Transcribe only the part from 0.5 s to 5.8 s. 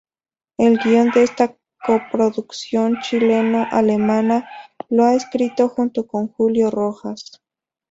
El guion de esta coproducción chileno-alemana lo ha escrito